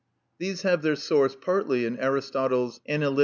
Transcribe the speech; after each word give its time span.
These 0.39 0.63
have 0.63 0.81
their 0.81 0.95
source 0.95 1.35
partly 1.39 1.85
in 1.85 1.99
Aristotle's 1.99 2.81
_Analyt. 2.89 3.19